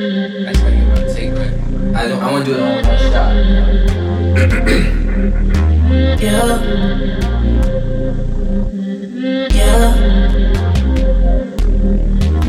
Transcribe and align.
I 0.00 0.02
tell 0.54 0.72
you 0.72 0.84
about 0.86 1.14
take 1.14 1.34
right. 1.34 1.52
I 1.94 2.08
don't. 2.08 2.22
I 2.22 2.32
want 2.32 2.46
to 2.46 2.54
do 2.54 2.56
it 2.56 2.62
all 2.62 2.78
in 2.78 2.86
one 2.86 2.98
shot. 3.12 3.32
Yeah. 6.20 6.46
Yeah. 9.50 9.92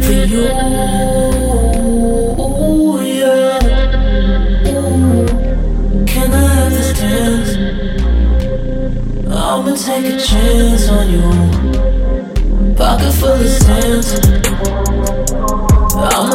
For 0.00 0.12
you. 0.32 0.42
Yeah. 3.04 3.58
Ooh. 4.68 5.26
Can 6.06 6.28
I 6.32 6.34
have 6.54 6.70
this 6.72 6.90
dance? 6.98 7.50
I'ma 9.28 9.72
take 9.76 10.06
a 10.06 10.16
chance 10.18 10.84
on 10.88 11.04
you. 11.12 11.26
Pocket 12.74 13.12
full 13.12 13.32
of 13.32 13.48
sand. 13.48 14.04
I'ma 15.96 16.33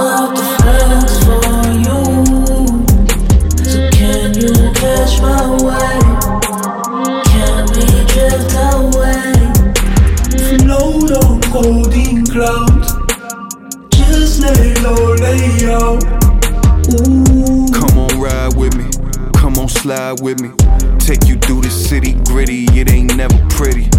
Come 17.73 17.98
on, 17.98 18.21
ride 18.21 18.55
with 18.55 18.73
me. 18.75 18.85
Come 19.34 19.57
on, 19.57 19.67
slide 19.67 20.21
with 20.21 20.39
me. 20.39 20.52
Take 20.98 21.27
you 21.27 21.35
through 21.38 21.62
the 21.62 21.70
city 21.70 22.13
gritty, 22.23 22.65
it 22.79 22.89
ain't 22.89 23.15
never 23.17 23.38
pretty. 23.49 23.89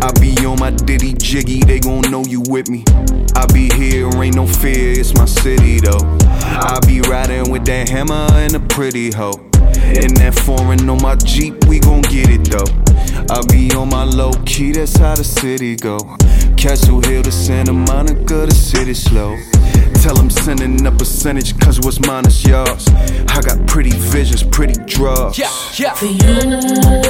I 0.00 0.10
be 0.18 0.34
on 0.46 0.58
my 0.58 0.70
ditty 0.70 1.12
jiggy, 1.14 1.60
they 1.60 1.80
gon' 1.80 2.10
know 2.10 2.24
you 2.24 2.40
with 2.48 2.70
me. 2.70 2.84
I 3.36 3.44
be 3.52 3.68
here, 3.74 4.08
ain't 4.22 4.36
no 4.36 4.46
fear, 4.46 4.98
it's 4.98 5.14
my 5.14 5.26
city 5.26 5.80
though. 5.80 6.16
I 6.30 6.78
be 6.86 7.02
riding 7.02 7.50
with 7.50 7.66
that 7.66 7.90
hammer 7.90 8.26
and 8.32 8.54
a 8.54 8.60
pretty 8.60 9.10
hoe. 9.12 9.38
In 9.90 10.14
that 10.14 10.38
foreign 10.46 10.88
on 10.88 11.02
my 11.02 11.16
Jeep, 11.16 11.64
we 11.66 11.78
gon' 11.78 12.02
key, 14.60 14.72
that's 14.72 14.96
how 14.98 15.14
the 15.14 15.24
city 15.24 15.74
go. 15.74 15.98
Castle 16.56 17.00
Hill 17.00 17.22
to 17.22 17.32
Santa 17.32 17.72
Monica, 17.72 18.44
the 18.44 18.54
city 18.54 18.92
slow. 18.92 19.38
Tell 20.02 20.14
them 20.14 20.28
sending 20.28 20.84
a 20.86 20.92
percentage, 20.92 21.58
cause 21.58 21.80
what's 21.80 21.98
mine 22.06 22.26
is 22.26 22.44
yours. 22.44 22.86
I 23.36 23.40
got 23.40 23.66
pretty 23.66 23.90
visions, 23.90 24.42
pretty 24.42 24.78
drugs. 24.84 25.38
Yeah, 25.38 25.50
yeah. 25.78 25.94
For 25.94 26.06
you. 26.06 27.09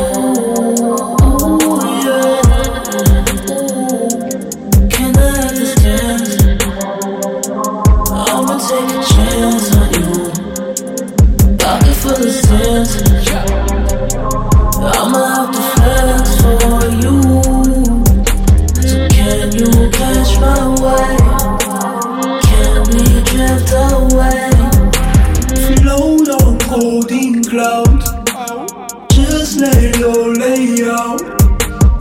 Lay 29.61 29.93
low, 29.93 30.33
lay 30.33 30.89
out. 30.89 31.21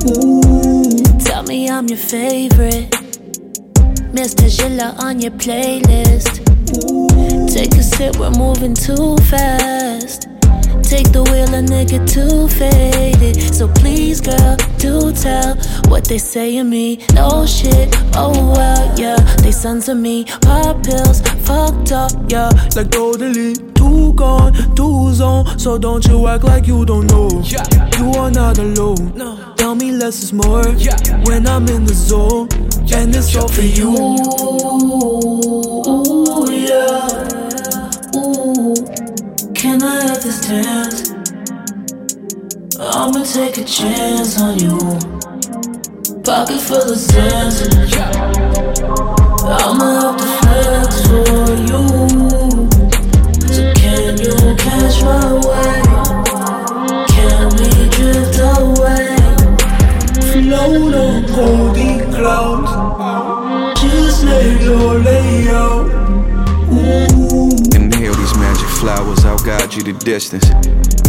Ooh. 0.08 1.04
Tell 1.20 1.44
me 1.44 1.70
I'm 1.70 1.88
your 1.88 1.98
favorite. 1.98 2.90
Mr. 4.16 4.48
Gilla 4.50 4.96
on 5.00 5.20
your 5.20 5.32
playlist. 5.32 6.46
Take 7.54 7.74
a 7.74 7.84
sip, 7.84 8.18
we're 8.18 8.32
moving 8.32 8.74
too 8.74 9.18
fast. 9.30 10.28
Take 10.84 11.12
the 11.12 11.22
wheel, 11.22 11.54
a 11.54 11.62
nigga 11.62 12.00
too 12.08 12.48
faded. 12.48 13.54
So 13.54 13.68
please, 13.68 14.22
girl, 14.22 14.56
do 14.78 15.12
tell 15.14 15.56
what 15.88 16.06
they 16.06 16.18
say 16.18 16.58
of 16.58 16.68
me. 16.68 17.00
No 17.14 17.46
shit, 17.46 17.94
oh 18.16 18.54
well, 18.56 18.69
yeah. 19.00 19.18
They 19.42 19.52
sons 19.52 19.88
of 19.90 19.98
me, 19.98 20.26
pop 20.42 20.84
pills, 20.84 21.22
fucked 21.48 21.92
up, 21.92 22.12
yeah. 22.28 22.50
Like 22.76 22.92
totally 22.92 23.56
too 23.74 24.14
gone, 24.14 24.54
too 24.76 25.14
zone. 25.14 25.58
So 25.58 25.78
don't 25.78 26.06
you 26.06 26.28
act 26.28 26.44
like 26.44 26.68
you 26.68 26.86
don't 26.86 27.08
know. 27.08 27.42
You 27.98 28.12
are 28.20 28.32
not 28.32 28.58
alone. 28.58 29.14
Tell 29.56 29.76
me 29.76 29.92
less 29.92 30.22
is 30.24 30.34
more 30.34 30.64
when 31.26 31.48
I'm 31.48 31.68
in 31.68 31.86
the 31.86 31.94
zone. 31.94 32.50
And 32.92 33.16
it's 33.16 33.36
all 33.36 33.48
for 33.48 33.62
you. 33.62 33.90
Ooh, 35.88 36.52
yeah. 36.52 37.08
Ooh, 38.16 38.76
can 39.54 39.84
I 39.84 40.02
have 40.08 40.24
this 40.24 40.42
dance? 40.48 41.12
I'ma 42.80 43.24
take 43.24 43.58
a 43.60 43.64
chance 43.64 44.42
on 44.42 44.58
you. 44.60 45.19
Pocket 46.30 46.62
full 46.62 46.92
of 46.92 46.96
sands. 46.96 47.64
I'ma 49.66 49.88
have 50.00 50.18
to 50.18 50.28
flex 50.38 50.92
for 51.08 51.50
you. 51.70 51.84
So 53.50 53.64
can 53.74 54.14
you 54.20 54.36
catch 54.56 55.02
my 55.02 55.34
way? 55.48 55.82
Can 57.10 57.50
we 57.58 57.70
drift 57.90 58.38
away? 58.54 59.10
Float 60.30 60.94
on 60.94 61.26
golden 61.34 62.14
clouds. 62.14 63.82
Just 63.82 64.24
lay 64.24 64.50
low, 64.68 64.98
lay 65.00 65.99
flowers, 68.80 69.26
I'll 69.26 69.38
guide 69.40 69.74
you 69.74 69.84
the 69.84 69.94
distance. 69.94 70.50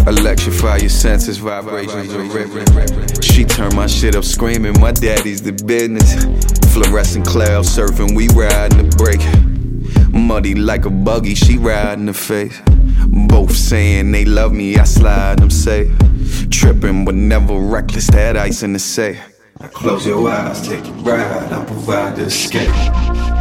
Electrify 0.07 0.79
your 0.79 0.91
senses, 0.91 1.39
vibrations 1.39 2.13
are 2.13 2.23
rhythm. 2.23 3.23
She 3.23 3.45
turned 3.45 3.77
my 3.77 3.87
shit 3.87 4.17
up 4.17 4.25
screaming, 4.25 4.79
my 4.81 4.93
daddy's 4.93 5.41
the 5.41 5.53
business. 5.53 6.11
Fluorescent 6.73 7.27
cloud 7.27 7.65
surfing, 7.65 8.17
we 8.17 8.29
riding 8.29 8.79
the 8.79 8.97
break. 8.97 9.21
Muddy 10.13 10.55
like 10.55 10.85
a 10.85 10.91
buggy, 10.91 11.35
she 11.35 11.59
riding 11.59 12.07
the 12.07 12.13
face. 12.13 12.61
Both 13.07 13.55
saying 13.55 14.11
they 14.11 14.25
love 14.25 14.53
me, 14.53 14.77
I 14.77 14.85
slide 14.85 15.39
them 15.39 15.51
safe. 15.51 15.91
Tripping, 16.51 17.05
but 17.05 17.15
never 17.15 17.57
reckless, 17.57 18.09
that 18.09 18.37
ice 18.37 18.65
in 18.65 18.73
the 18.73 18.81
safe. 18.81 19.21
Close 19.73 20.07
your 20.07 20.29
eyes, 20.29 20.67
take 20.67 20.85
a 20.85 20.93
ride, 21.03 21.53
I'll 21.53 21.65
provide 21.65 22.17
the 22.17 22.25
escape. 22.25 23.40